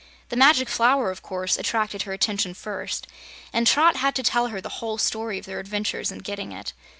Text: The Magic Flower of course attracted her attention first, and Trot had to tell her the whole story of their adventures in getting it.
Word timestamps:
The 0.29 0.35
Magic 0.35 0.67
Flower 0.67 1.11
of 1.11 1.21
course 1.21 1.59
attracted 1.59 2.01
her 2.01 2.11
attention 2.11 2.55
first, 2.55 3.05
and 3.53 3.67
Trot 3.67 3.97
had 3.97 4.15
to 4.15 4.23
tell 4.23 4.47
her 4.47 4.59
the 4.59 4.77
whole 4.81 4.97
story 4.97 5.37
of 5.37 5.45
their 5.45 5.59
adventures 5.59 6.11
in 6.11 6.17
getting 6.25 6.51
it. 6.51 6.73